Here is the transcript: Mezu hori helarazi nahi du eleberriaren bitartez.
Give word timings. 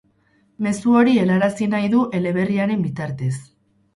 Mezu 0.67 0.95
hori 1.01 1.13
helarazi 1.23 1.67
nahi 1.75 1.91
du 1.95 2.01
eleberriaren 2.21 2.81
bitartez. 2.87 3.33